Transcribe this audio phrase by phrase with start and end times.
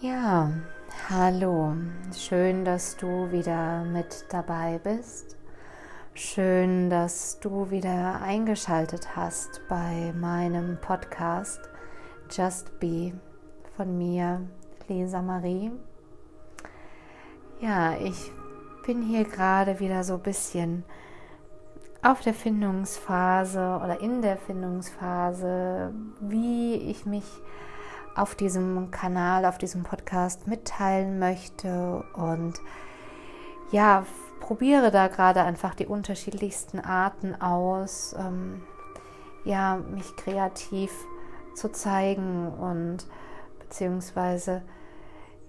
[0.00, 0.52] Ja,
[1.10, 1.74] hallo.
[2.16, 5.36] Schön, dass du wieder mit dabei bist.
[6.14, 11.58] Schön, dass du wieder eingeschaltet hast bei meinem Podcast
[12.30, 13.12] Just Be
[13.76, 14.42] von mir,
[14.86, 15.72] Lisa Marie.
[17.58, 18.30] Ja, ich
[18.86, 20.84] bin hier gerade wieder so ein bisschen
[22.02, 27.24] auf der Findungsphase oder in der Findungsphase, wie ich mich
[28.18, 32.54] auf diesem Kanal, auf diesem Podcast mitteilen möchte und
[33.70, 34.06] ja,
[34.40, 38.62] probiere da gerade einfach die unterschiedlichsten Arten aus, ähm,
[39.44, 40.92] ja, mich kreativ
[41.54, 43.06] zu zeigen und
[43.58, 44.62] beziehungsweise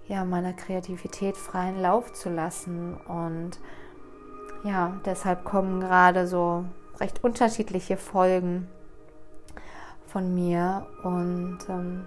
[0.08, 3.60] ja, meiner Kreativität freien Lauf zu lassen und
[4.64, 6.66] ja, deshalb kommen gerade so
[7.00, 8.68] recht unterschiedliche Folgen
[10.08, 12.06] von mir und ähm,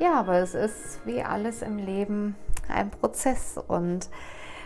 [0.00, 2.34] ja, aber es ist wie alles im Leben
[2.68, 4.08] ein Prozess und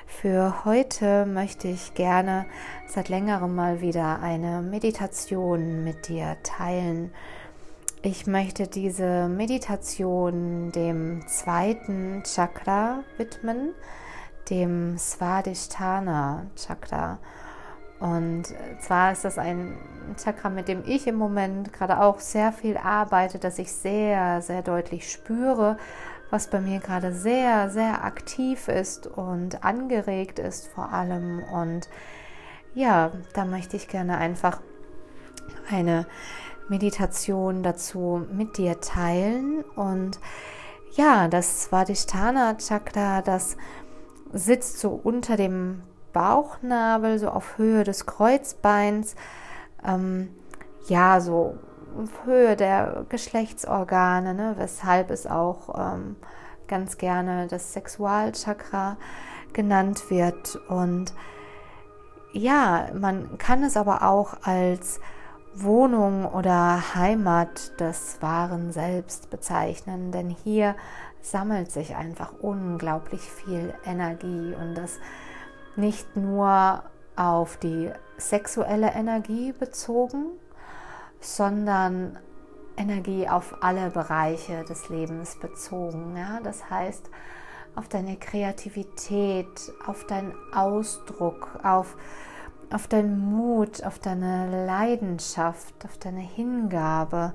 [0.06, 2.46] für heute möchte ich gerne
[2.86, 7.12] seit längerem mal wieder eine Meditation mit dir teilen.
[8.02, 13.74] Ich möchte diese Meditation dem zweiten Chakra widmen,
[14.50, 17.18] dem Svadhisthana Chakra.
[18.04, 19.78] Und zwar ist das ein
[20.22, 24.60] Chakra, mit dem ich im Moment gerade auch sehr viel arbeite, dass ich sehr, sehr
[24.60, 25.78] deutlich spüre,
[26.28, 31.42] was bei mir gerade sehr, sehr aktiv ist und angeregt ist vor allem.
[31.44, 31.88] Und
[32.74, 34.60] ja, da möchte ich gerne einfach
[35.70, 36.06] eine
[36.68, 39.62] Meditation dazu mit dir teilen.
[39.76, 40.20] Und
[40.92, 43.56] ja, das Svadhisthana Chakra, das
[44.30, 45.80] sitzt so unter dem
[46.14, 49.16] Bauchnabel, so auf Höhe des Kreuzbeins,
[49.86, 50.30] ähm,
[50.88, 51.58] ja, so
[52.02, 56.16] auf Höhe der Geschlechtsorgane, ne, weshalb es auch ähm,
[56.66, 58.96] ganz gerne das Sexualchakra
[59.52, 60.56] genannt wird.
[60.68, 61.12] Und
[62.32, 65.00] ja, man kann es aber auch als
[65.54, 70.74] Wohnung oder Heimat des wahren Selbst bezeichnen, denn hier
[71.20, 74.98] sammelt sich einfach unglaublich viel Energie und das
[75.76, 76.82] nicht nur
[77.16, 80.26] auf die sexuelle Energie bezogen,
[81.20, 82.18] sondern
[82.76, 86.16] Energie auf alle Bereiche des Lebens bezogen.
[86.16, 86.40] Ja?
[86.42, 87.10] Das heißt,
[87.76, 91.96] auf deine Kreativität, auf deinen Ausdruck, auf,
[92.72, 97.34] auf deinen Mut, auf deine Leidenschaft, auf deine Hingabe.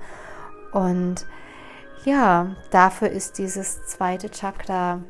[0.72, 1.26] Und
[2.06, 5.02] ja, dafür ist dieses zweite Chakra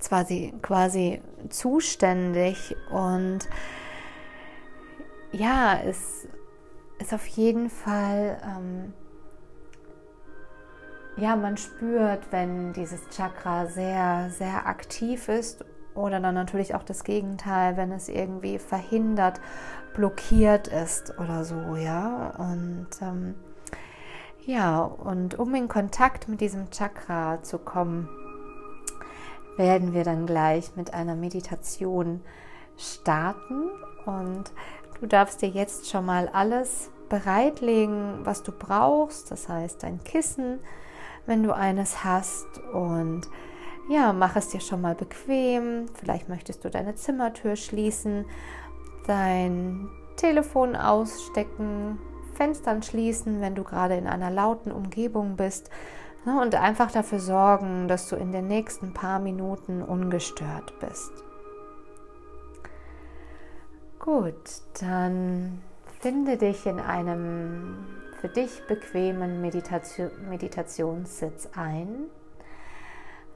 [0.00, 3.48] quasi, quasi zuständig und
[5.32, 6.26] ja, es
[6.98, 8.92] ist auf jeden Fall, ähm,
[11.16, 15.64] ja, man spürt, wenn dieses Chakra sehr, sehr aktiv ist
[15.94, 19.40] oder dann natürlich auch das Gegenteil, wenn es irgendwie verhindert,
[19.94, 22.34] blockiert ist oder so, ja.
[22.38, 23.34] Und ähm,
[24.46, 28.08] ja, und um in Kontakt mit diesem Chakra zu kommen,
[29.58, 32.22] werden wir dann gleich mit einer Meditation
[32.78, 33.68] starten.
[34.06, 34.44] Und
[35.00, 40.60] du darfst dir jetzt schon mal alles bereitlegen, was du brauchst, das heißt dein Kissen,
[41.26, 42.46] wenn du eines hast.
[42.72, 43.22] Und
[43.88, 45.86] ja, mach es dir schon mal bequem.
[45.94, 48.26] Vielleicht möchtest du deine Zimmertür schließen,
[49.06, 51.98] dein Telefon ausstecken,
[52.34, 55.70] Fenstern schließen, wenn du gerade in einer lauten Umgebung bist
[56.24, 61.12] und einfach dafür sorgen, dass du in den nächsten paar Minuten ungestört bist.
[63.98, 65.62] Gut, dann
[66.00, 67.86] finde dich in einem
[68.20, 72.06] für dich bequemen Meditation, Meditationssitz ein.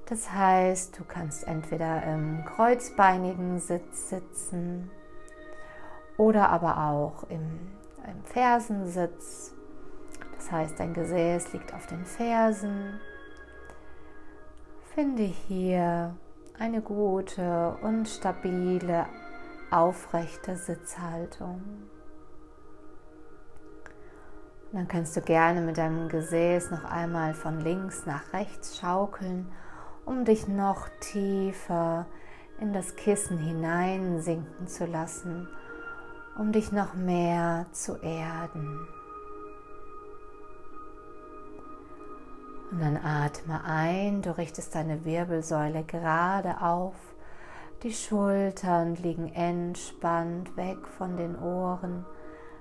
[0.06, 4.90] Das heißt, du kannst entweder im kreuzbeinigen Sitz sitzen
[6.16, 7.40] oder aber auch im,
[8.06, 9.54] im Fersensitz
[10.42, 13.00] das heißt, dein Gesäß liegt auf den Fersen.
[14.92, 16.16] Finde hier
[16.58, 19.06] eine gute und stabile,
[19.70, 21.62] aufrechte Sitzhaltung.
[24.72, 29.46] Und dann kannst du gerne mit deinem Gesäß noch einmal von links nach rechts schaukeln,
[30.04, 32.06] um dich noch tiefer
[32.58, 35.46] in das Kissen hineinsinken zu lassen,
[36.36, 38.88] um dich noch mehr zu erden.
[42.72, 46.94] Und dann atme ein, du richtest deine Wirbelsäule gerade auf,
[47.82, 52.06] die Schultern liegen entspannt weg von den Ohren,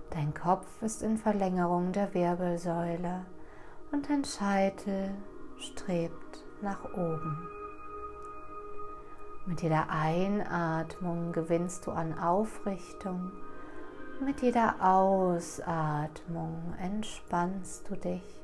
[0.10, 3.26] dein Kopf ist in Verlängerung der Wirbelsäule
[3.94, 5.12] und dein Scheitel
[5.58, 7.48] strebt nach oben.
[9.46, 13.32] Mit jeder Einatmung gewinnst du an Aufrichtung.
[14.20, 18.41] Mit jeder Ausatmung entspannst du dich,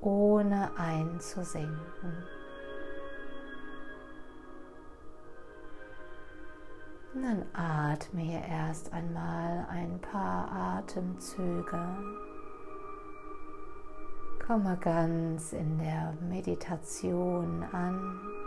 [0.00, 2.24] ohne einzusinken.
[7.14, 11.96] Und dann atme hier erst einmal ein paar Atemzüge.
[14.46, 18.37] Komme ganz in der Meditation an.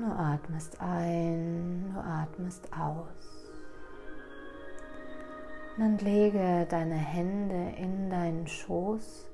[0.00, 3.50] Du atmest ein, du atmest aus.
[5.76, 9.28] Und dann lege deine Hände in deinen Schoß.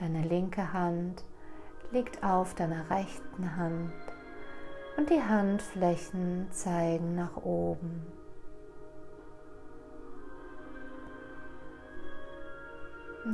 [0.00, 1.24] Deine linke Hand
[1.92, 3.92] liegt auf deiner rechten Hand
[4.96, 8.04] und die Handflächen zeigen nach oben.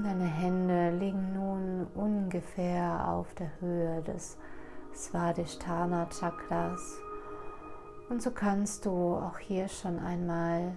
[0.05, 4.37] Deine Hände liegen nun ungefähr auf der Höhe des
[4.94, 7.00] Svadhisthana Chakras
[8.12, 10.77] und so kannst du auch hier schon einmal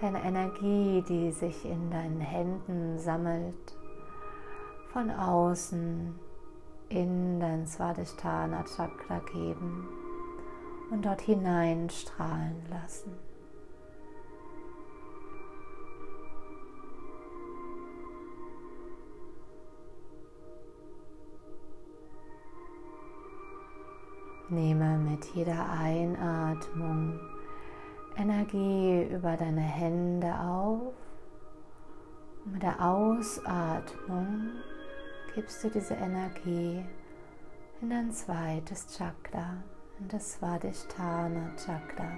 [0.00, 3.76] deine Energie, die sich in deinen Händen sammelt,
[4.92, 6.18] von außen
[6.88, 9.88] in dein Svadhisthana Chakra geben
[10.90, 13.12] und dort hinein strahlen lassen.
[24.50, 27.18] Nehme mit jeder Einatmung
[28.16, 30.92] Energie über deine Hände auf.
[32.44, 34.50] Mit der Ausatmung
[35.34, 36.84] gibst du diese Energie
[37.80, 39.62] in dein zweites Chakra,
[39.98, 42.12] in das Svadhisthana Chakra.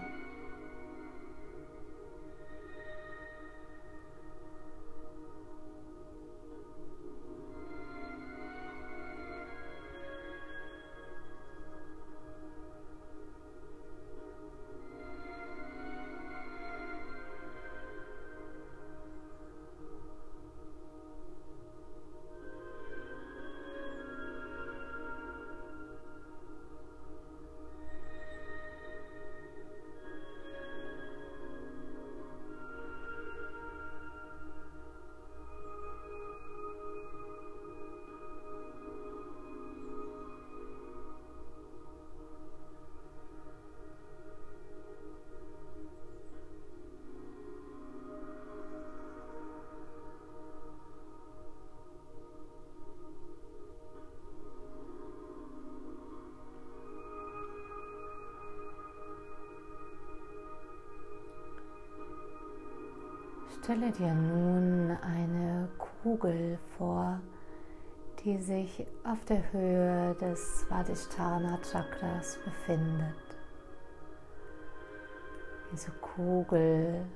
[63.66, 67.20] Stelle dir nun eine Kugel vor,
[68.22, 73.16] die sich auf der Höhe des Svadhisthana Chakras befindet.
[75.72, 77.06] Diese Kugel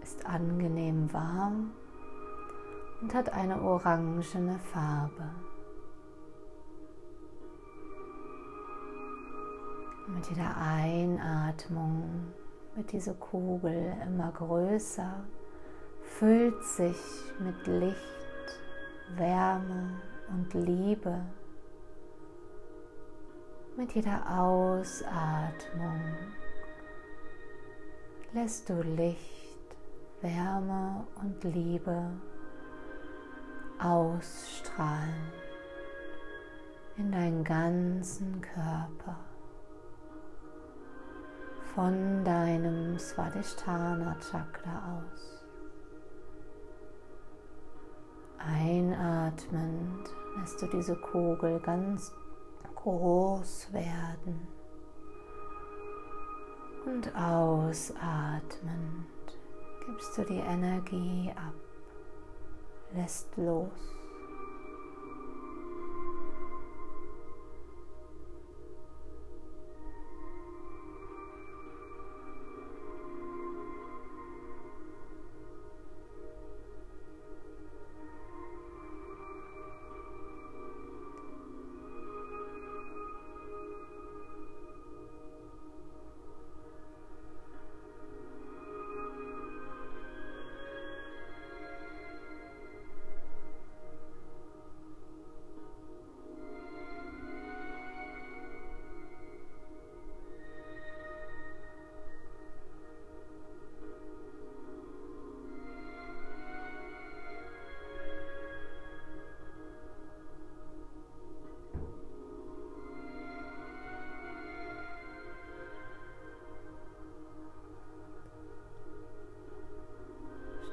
[0.00, 1.72] ist angenehm warm
[3.02, 5.30] und hat eine orangene Farbe.
[10.06, 12.32] Mit jeder Einatmung
[12.78, 15.24] wird diese Kugel immer größer,
[16.00, 16.96] füllt sich
[17.40, 18.60] mit Licht,
[19.16, 21.20] Wärme und Liebe.
[23.76, 26.00] Mit jeder Ausatmung
[28.32, 29.76] lässt du Licht,
[30.20, 32.12] Wärme und Liebe
[33.80, 35.32] ausstrahlen
[36.96, 39.27] in deinen ganzen Körper
[41.78, 45.44] von deinem Svadhisthana Chakra aus.
[48.36, 52.12] Einatmend lässt du diese Kugel ganz
[52.74, 54.48] groß werden
[56.84, 57.86] und ausatmend
[59.86, 61.54] gibst du die Energie ab,
[62.92, 63.97] lässt los.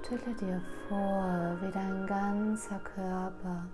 [0.05, 3.65] Stelle dir vor, wie dein ganzer Körper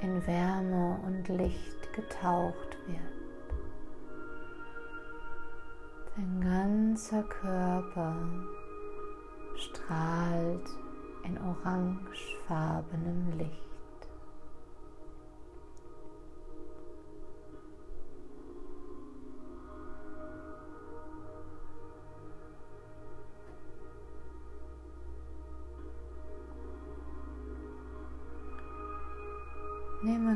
[0.00, 3.52] in Wärme und Licht getaucht wird.
[6.16, 8.16] Dein ganzer Körper
[9.56, 10.70] strahlt
[11.24, 13.69] in orangefarbenem Licht.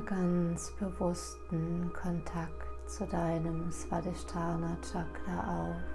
[0.07, 5.94] Ganz bewussten Kontakt zu deinem Svadhisthana Chakra auf.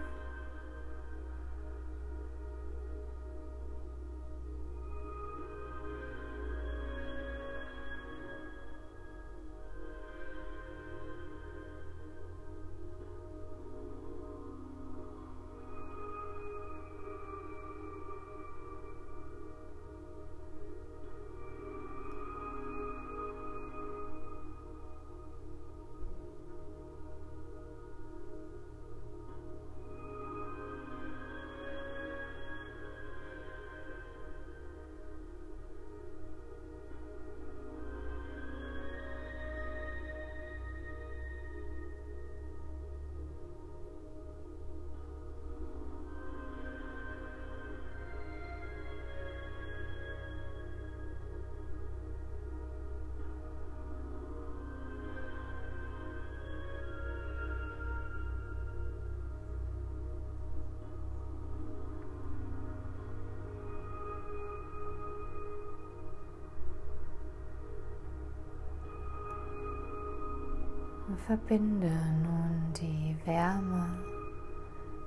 [71.25, 71.91] Verbinde
[72.23, 73.99] nun die Wärme,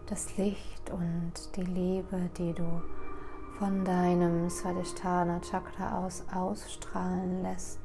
[0.06, 2.82] das Licht und die Liebe, die du
[3.58, 7.80] von deinem Swadhisthana Chakra aus ausstrahlen lässt.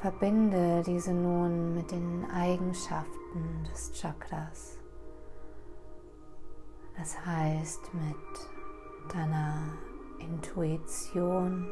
[0.00, 4.78] Verbinde diese nun mit den Eigenschaften des Chakras.
[6.96, 9.72] Das heißt mit deiner
[10.18, 11.66] Intuition,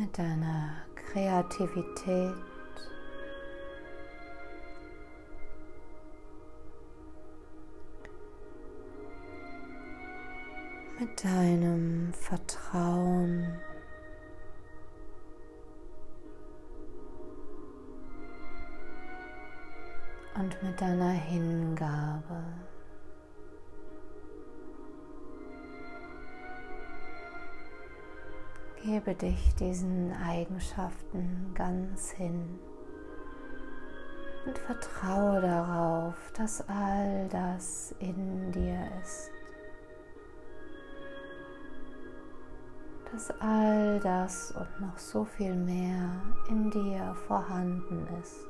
[0.00, 2.34] mit deiner Kreativität.
[10.98, 13.60] Mit deinem Vertrauen.
[20.34, 22.69] Und mit deiner Hingabe.
[28.82, 32.58] Gebe dich diesen Eigenschaften ganz hin
[34.46, 39.30] und vertraue darauf, dass all das in dir ist.
[43.12, 46.10] Dass all das und noch so viel mehr
[46.48, 48.46] in dir vorhanden ist.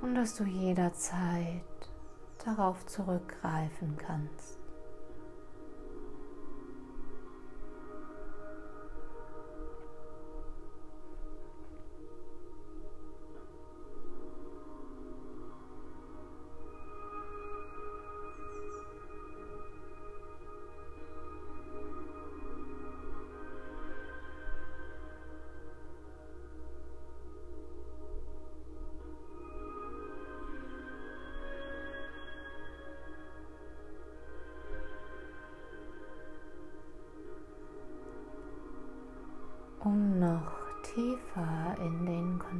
[0.00, 1.62] Und dass du jederzeit
[2.42, 4.57] darauf zurückgreifen kannst.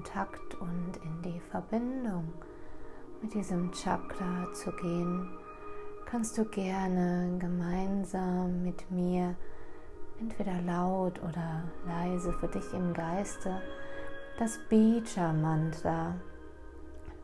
[0.09, 2.33] Kontakt und in die Verbindung
[3.21, 5.29] mit diesem Chakra zu gehen,
[6.07, 9.35] kannst du gerne gemeinsam mit mir
[10.19, 13.61] entweder laut oder leise für dich im Geiste
[14.39, 16.15] das Bija Mantra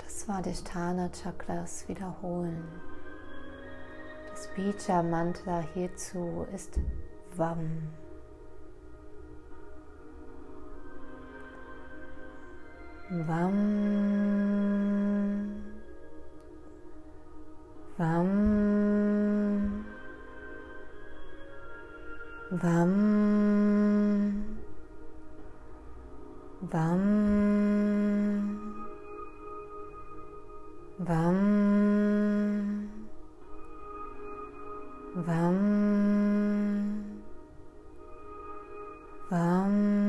[0.05, 2.69] des Svadhisthana Chakras wiederholen.
[4.31, 6.79] Das Bija Mantra hierzu ist
[7.35, 8.04] Vam.
[13.11, 13.53] Vam.
[17.99, 18.29] Vam.
[22.51, 22.93] Vam.
[26.73, 27.03] Vam.
[30.99, 31.55] Vam.
[35.15, 35.59] Vam.
[39.31, 40.04] Vam.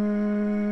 [0.00, 0.69] うーん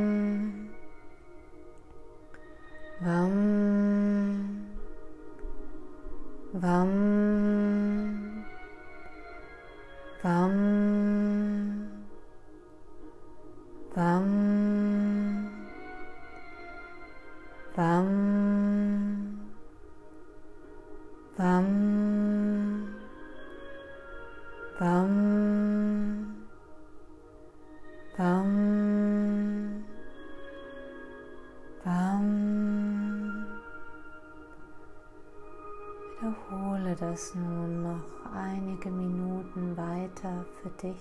[37.19, 40.97] Das nun noch einige Minuten weiter für dich.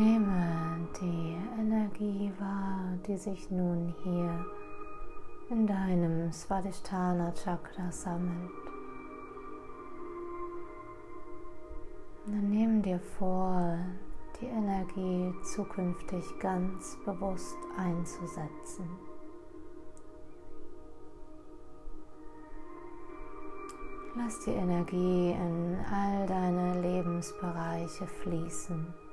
[0.00, 4.46] Nehme die Energie wahr, die sich nun hier
[5.50, 8.50] in deinem Svadhisthana Chakra sammelt.
[12.24, 13.76] Dann nimm dir vor,
[14.40, 18.88] die Energie zukünftig ganz bewusst einzusetzen.
[24.16, 29.09] Lass die Energie in all deine Lebensbereiche fließen.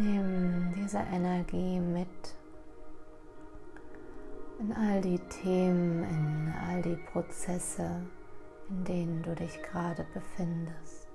[0.00, 2.06] Nimm diese Energie mit
[4.60, 8.06] in all die Themen, in all die Prozesse,
[8.68, 11.08] in denen du dich gerade befindest.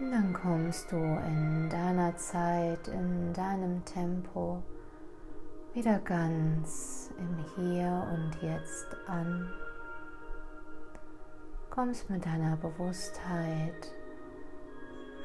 [0.00, 4.60] Und dann kommst du in deiner Zeit, in deinem Tempo
[5.74, 9.50] wieder ganz im Hier und Jetzt an.
[11.70, 13.90] Kommst mit deiner Bewusstheit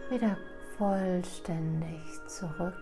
[0.10, 0.38] wieder
[0.78, 2.74] vollständig zurück.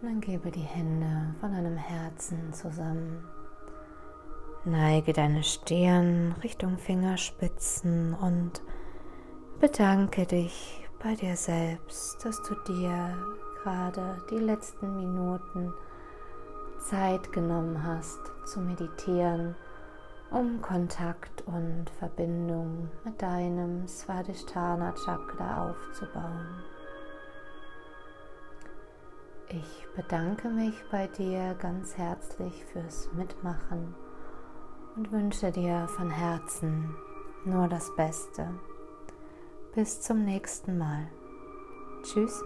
[0.00, 3.26] Dann gebe die Hände von deinem Herzen zusammen.
[4.66, 8.62] Neige deine Stirn Richtung Fingerspitzen und
[9.60, 13.14] bedanke dich bei dir selbst, dass du dir
[13.62, 15.70] gerade die letzten Minuten
[16.78, 19.54] Zeit genommen hast zu meditieren,
[20.30, 26.62] um Kontakt und Verbindung mit deinem Svadhisthana Chakra aufzubauen.
[29.48, 33.94] Ich bedanke mich bei dir ganz herzlich fürs Mitmachen
[34.96, 36.94] und wünsche dir von Herzen
[37.44, 38.48] nur das Beste.
[39.74, 41.08] Bis zum nächsten Mal.
[42.02, 42.44] Tschüss.